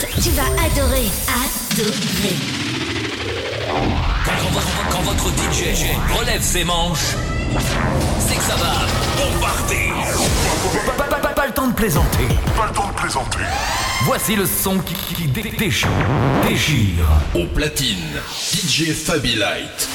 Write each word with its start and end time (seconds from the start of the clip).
Tu 0.00 0.30
vas 0.30 0.42
adorer, 0.42 1.08
adorer. 1.28 2.36
Quand, 4.24 4.50
votre- 4.52 4.88
quand 4.90 5.00
votre 5.02 5.28
DJ 5.30 5.94
relève 6.18 6.42
ses 6.42 6.64
manches, 6.64 7.14
c'est 8.26 8.34
que 8.36 8.42
ça 8.42 8.56
va 8.56 8.86
bombarder. 9.16 9.90
Pas, 10.86 10.92
pas- 11.04 11.16
pas- 11.18 11.28
pas 11.28 11.46
le 11.46 11.52
temps 11.52 11.68
de 11.68 11.74
plaisanter. 11.74 12.26
Pas 12.56 12.66
le 12.66 12.72
temps 12.72 12.88
de 12.88 12.94
plaisanter. 12.94 13.38
Voici 14.04 14.36
le 14.36 14.46
son 14.46 14.78
qui, 14.78 14.94
qui 15.14 15.26
dé- 15.26 15.52
déchire. 15.58 15.88
Déchire. 16.48 17.04
Au 17.34 17.44
platine, 17.46 17.98
DJ 18.52 18.92
Fabi 18.92 19.34
Light. 19.36 19.88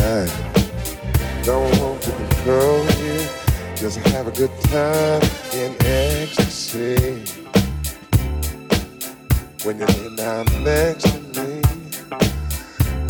mind. 0.00 0.32
Don't 1.44 1.70
want 1.80 2.02
to 2.02 2.10
control 2.10 2.84
you, 3.04 3.16
just 3.76 3.98
have 4.08 4.26
a 4.26 4.30
good 4.32 4.54
time 4.64 5.22
in 5.52 5.74
ecstasy. 5.80 7.24
When 9.64 9.78
you're 9.78 9.88
laying 9.88 10.16
down 10.16 10.46
next 10.64 11.04
to 11.12 11.18
me, 11.36 11.62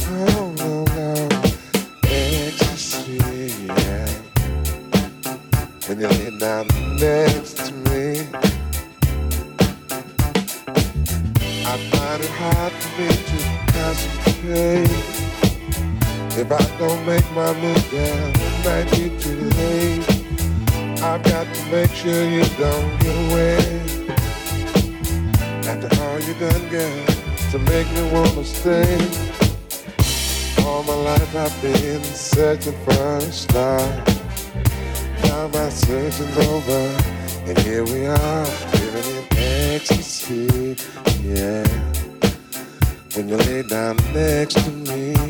oh 0.09 0.55
no 0.59 0.85
no, 0.97 1.29
ecstasy. 2.05 3.19
Yeah. 3.67 4.09
When 5.87 6.01
you're 6.01 6.11
laying 6.11 6.39
down 6.39 6.67
next 6.99 7.57
to 7.67 7.73
me, 7.73 8.21
I 11.73 11.75
find 11.91 12.23
it 12.23 12.31
hard 12.41 12.73
for 12.73 12.91
me 13.01 13.09
to 13.31 13.39
concentrate. 13.73 15.20
If 16.41 16.51
I 16.51 16.79
don't 16.79 17.05
make 17.05 17.31
my 17.33 17.53
move 17.61 17.91
down, 17.91 18.33
it 18.35 18.65
might 18.65 18.91
be 18.93 19.11
too 19.21 19.41
late. 19.61 20.09
I've 21.03 21.23
got 21.23 21.47
to 21.55 21.67
make 21.71 21.91
sure 21.91 22.25
you 22.25 22.43
don't 22.57 22.99
get 23.03 23.15
away. 23.27 23.59
After 25.69 25.91
all 26.01 26.19
you 26.19 26.33
done, 26.41 26.67
girl, 26.71 27.07
to 27.51 27.59
make 27.59 27.87
me 27.93 28.11
wanna 28.11 28.43
stay. 28.43 28.97
All 30.65 30.83
my 30.83 30.95
life 30.95 31.37
I've 31.37 31.61
been 31.61 32.03
searching 32.05 32.79
for 32.85 33.17
a 33.19 33.21
star. 33.31 33.81
Now 35.25 35.47
my 35.49 35.69
searching's 35.69 36.39
over, 36.39 36.83
and 37.49 37.59
here 37.59 37.85
we 37.85 38.07
are, 38.07 38.47
living 38.81 39.09
in 39.13 39.75
ecstasy. 39.77 40.75
Yeah, 41.23 41.67
when 43.15 43.29
you 43.29 43.37
lay 43.37 43.63
down 43.63 43.97
next 44.15 44.55
to 44.65 44.71
me. 44.71 45.30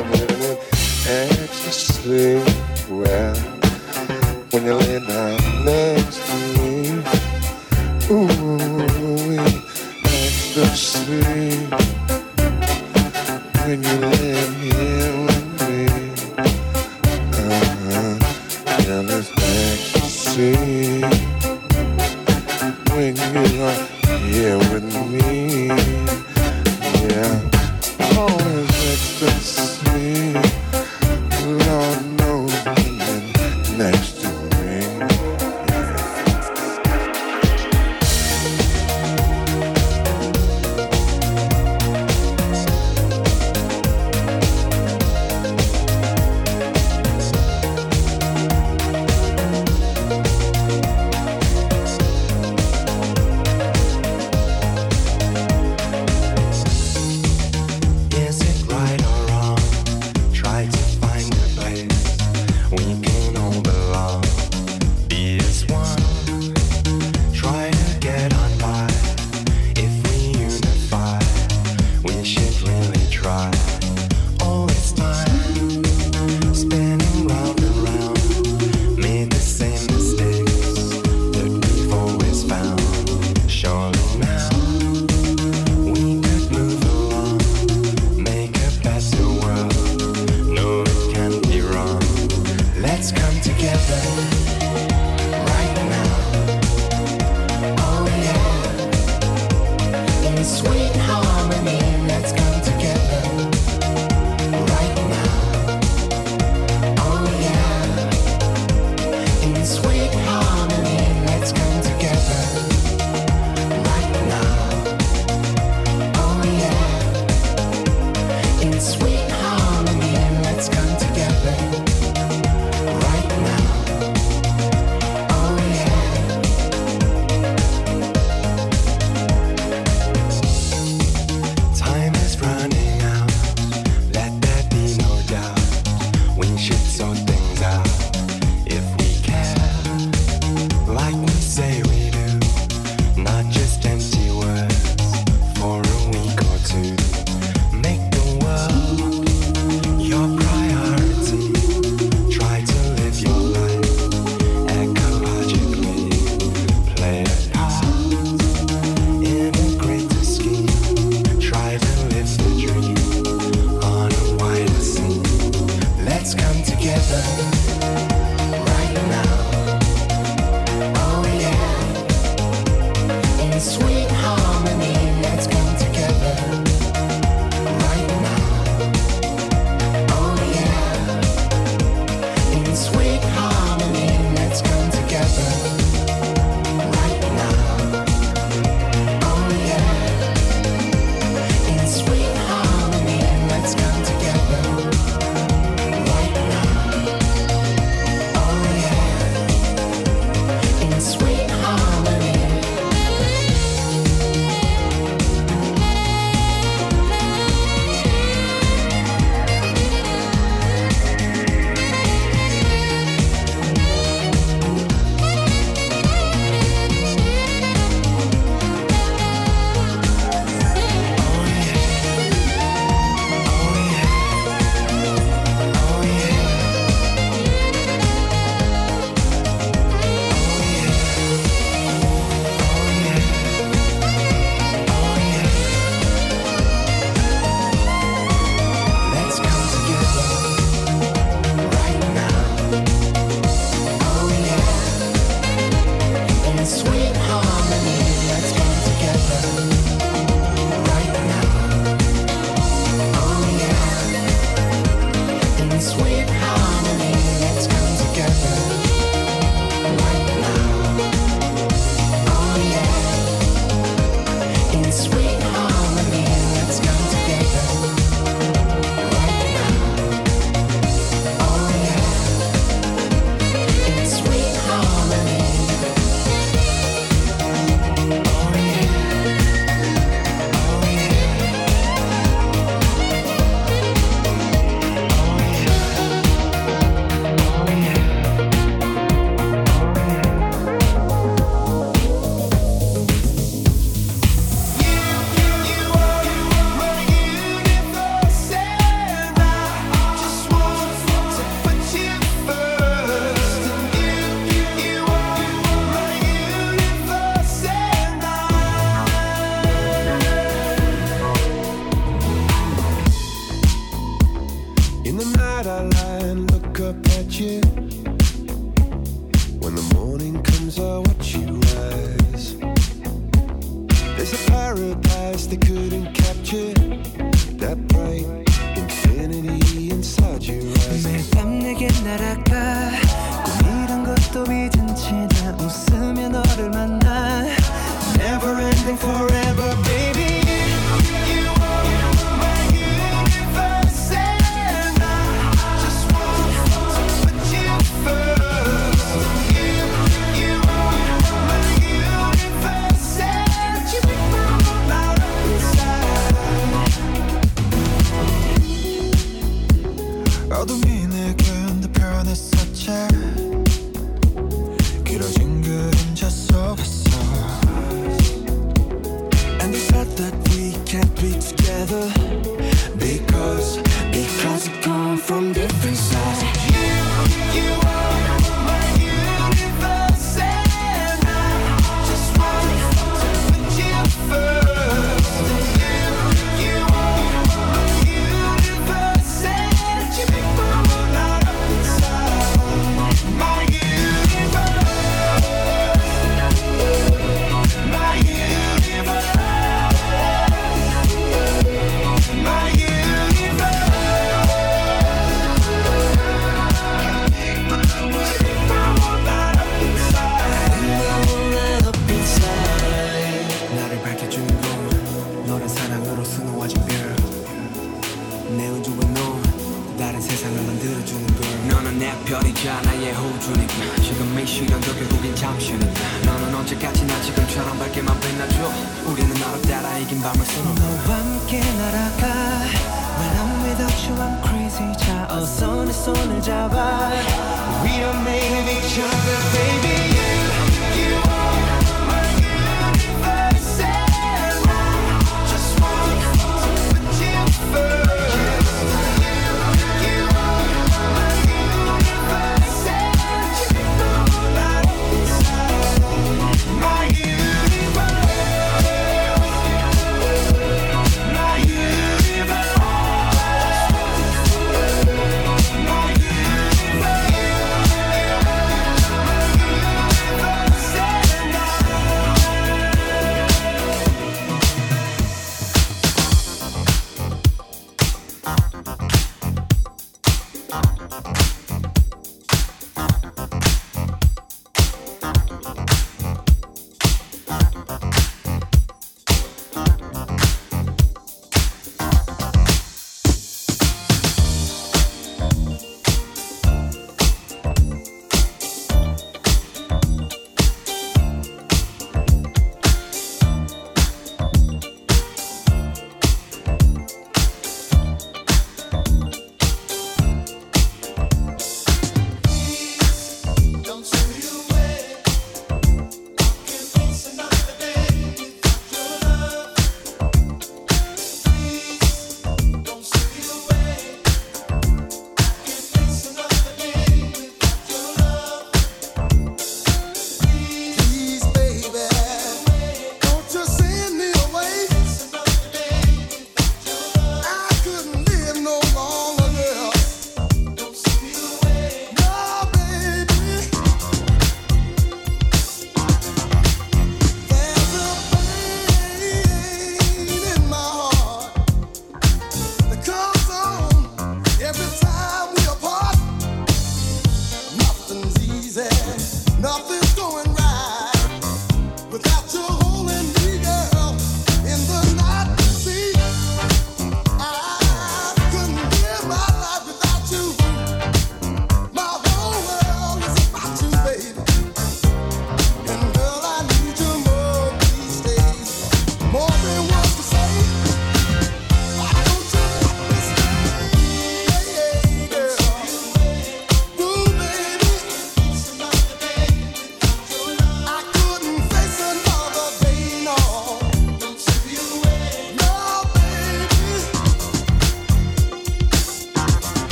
distance 143.81 144.20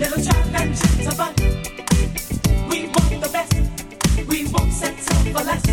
We 0.00 0.06
want 0.06 0.24
the 3.20 3.28
best. 3.30 3.52
We 4.26 4.46
won't 4.46 4.72
settle 4.72 5.30
for 5.30 5.44
less. 5.44 5.69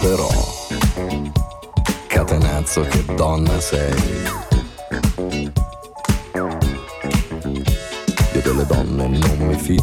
Però, 0.00 0.28
catenazzo 2.08 2.80
che 2.82 3.04
donna 3.14 3.60
sei. 3.60 4.29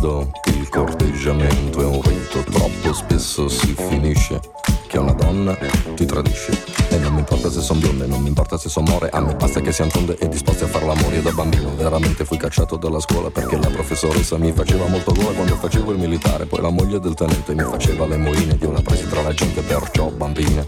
Fido, 0.07 0.31
il 0.45 0.69
corteggiamento 0.69 1.81
è 1.81 1.85
un 1.85 2.01
rito, 2.01 2.39
troppo 2.49 2.93
spesso 2.93 3.49
si 3.49 3.75
finisce 3.75 4.39
che 4.87 4.97
una 4.97 5.11
donna 5.11 5.57
ti 5.95 6.05
tradisce. 6.05 6.63
E 6.89 6.97
non 6.97 7.13
mi 7.13 7.19
importa 7.19 7.51
se 7.51 7.59
son 7.59 7.79
bionde, 7.79 8.05
non 8.05 8.21
mi 8.21 8.29
importa 8.29 8.57
se 8.57 8.69
son 8.69 8.85
more, 8.87 9.09
a 9.09 9.19
me 9.19 9.35
basta 9.35 9.59
che 9.59 9.73
siano 9.73 9.91
tonde 9.91 10.17
e 10.17 10.29
disposti 10.29 10.63
a 10.63 10.67
far 10.67 10.83
l'amore 10.83 11.21
da 11.21 11.31
bambino. 11.31 11.75
Veramente 11.75 12.23
fui 12.23 12.37
cacciato 12.37 12.77
dalla 12.77 13.01
scuola 13.01 13.29
perché 13.29 13.57
la 13.57 13.67
professoressa 13.67 14.37
mi 14.37 14.53
faceva 14.53 14.87
molto 14.87 15.11
gola 15.11 15.31
quando 15.31 15.55
facevo 15.55 15.91
il 15.91 15.99
militare. 15.99 16.45
Poi 16.45 16.61
la 16.61 16.69
moglie 16.69 16.99
del 16.99 17.13
tenente 17.13 17.53
mi 17.53 17.63
faceva 17.63 18.07
le 18.07 18.17
moine, 18.17 18.57
io 18.61 18.71
la 18.71 18.81
presi 18.81 19.07
tra 19.09 19.21
la 19.21 19.33
gente, 19.33 19.61
perciò 19.61 20.09
bambina. 20.09 20.65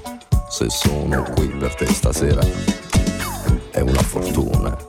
Se 0.50 0.70
sono 0.70 1.24
qui 1.36 1.48
per 1.48 1.76
te 1.76 1.86
stasera 1.86 2.42
è 3.72 3.80
una 3.80 4.02
fortuna. 4.02 4.89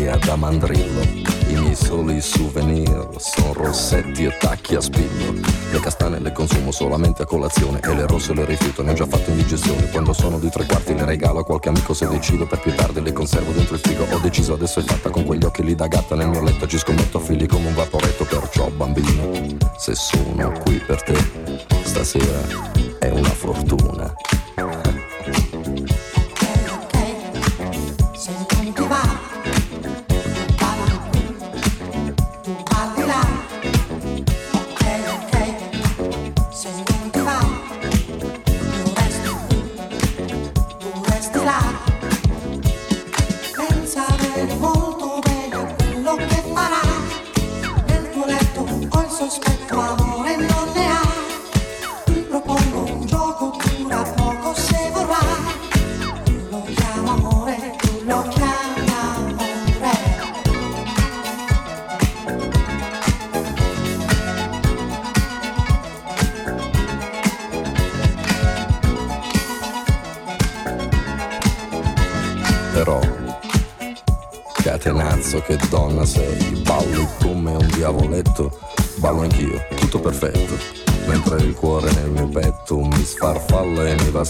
Un'aria 0.00 0.16
da 0.16 0.36
mandrillo. 0.36 1.02
I 1.48 1.54
miei 1.54 1.74
soli 1.74 2.20
souvenir 2.20 3.08
sono 3.18 3.52
rossetti 3.52 4.24
e 4.24 4.36
tacchi 4.38 4.74
a 4.74 4.80
spillo. 4.80 5.32
Le 5.72 5.80
castane 5.80 6.18
le 6.18 6.32
consumo 6.32 6.70
solamente 6.70 7.22
a 7.22 7.26
colazione 7.26 7.80
e 7.82 7.94
le 7.94 8.06
rosse 8.06 8.32
le 8.32 8.44
rifiuto, 8.44 8.82
ne 8.82 8.92
ho 8.92 8.94
già 8.94 9.06
fatto 9.06 9.30
indigestione. 9.30 9.90
Quando 9.90 10.12
sono 10.12 10.38
di 10.38 10.48
tre 10.48 10.64
quarti 10.64 10.94
le 10.94 11.04
regalo 11.04 11.40
a 11.40 11.44
qualche 11.44 11.68
amico 11.68 11.92
se 11.92 12.08
decido, 12.08 12.46
per 12.46 12.60
più 12.60 12.74
tardi 12.74 13.02
le 13.02 13.12
conservo 13.12 13.52
dentro 13.52 13.74
il 13.74 13.80
frigo. 13.80 14.06
Ho 14.10 14.18
deciso 14.18 14.54
adesso 14.54 14.80
è 14.80 14.82
fatta 14.82 15.10
con 15.10 15.24
quegli 15.24 15.44
occhi 15.44 15.62
lì 15.62 15.74
da 15.74 15.86
gatta 15.86 16.14
nel 16.14 16.28
mio 16.28 16.42
letto, 16.42 16.66
ci 16.66 16.78
scommetto 16.78 17.18
figli 17.18 17.46
come 17.46 17.68
un 17.68 17.74
vaporetto, 17.74 18.24
perciò 18.24 18.68
bambino, 18.70 19.30
se 19.76 19.94
sono 19.94 20.52
qui 20.64 20.76
per 20.78 21.02
te, 21.02 21.16
stasera 21.82 22.68
è 22.98 23.10
una 23.10 23.30
fortuna. 23.30 24.12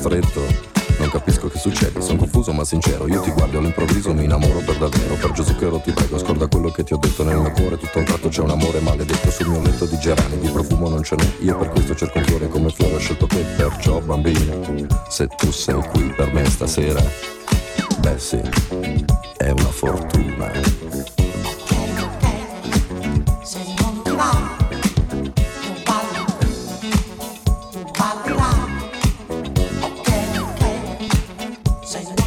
stretto. 0.00 0.40
Non 0.98 1.10
capisco 1.10 1.48
che 1.48 1.58
succede, 1.58 2.00
sono 2.00 2.18
confuso 2.18 2.52
ma 2.52 2.64
sincero. 2.64 3.06
Io 3.06 3.20
ti 3.20 3.30
guardo 3.30 3.58
all'improvviso, 3.58 4.14
mi 4.14 4.24
innamoro 4.24 4.60
per 4.60 4.76
davvero. 4.78 5.14
Per 5.14 5.32
Gesù 5.32 5.54
Chero 5.56 5.78
ti 5.78 5.92
prego, 5.92 6.18
scorda 6.18 6.46
quello 6.46 6.70
che 6.70 6.84
ti 6.84 6.94
ho 6.94 6.96
detto 6.96 7.22
nel 7.22 7.36
mio 7.36 7.50
cuore. 7.52 7.76
Tutto 7.76 7.98
un 7.98 8.04
tratto 8.04 8.28
c'è 8.28 8.40
un 8.40 8.50
amore 8.50 8.80
maledetto 8.80 9.30
sul 9.30 9.48
mio 9.48 9.62
letto 9.62 9.84
di 9.84 9.98
gerani, 9.98 10.38
di 10.38 10.48
profumo 10.48 10.88
non 10.88 11.02
ce 11.02 11.16
n'è. 11.16 11.30
Io 11.40 11.56
per 11.56 11.68
questo 11.68 11.94
cerco 11.94 12.18
un 12.18 12.24
cuore 12.24 12.48
come 12.48 12.70
fiore, 12.70 12.94
ho 12.94 12.98
scelto 12.98 13.26
te. 13.26 13.44
Perciò, 13.56 14.00
bambino, 14.00 14.88
se 15.08 15.26
tu 15.26 15.50
sei 15.50 15.82
qui 15.92 16.12
per 16.16 16.32
me 16.32 16.44
stasera, 16.46 17.02
beh 17.98 18.18
sì, 18.18 18.40
è 19.36 19.50
una 19.50 19.70
fortuna. 19.70 20.52
Eh. 20.52 20.79
Say 31.90 32.19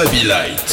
Fabi 0.00 0.24
Light. 0.24 0.69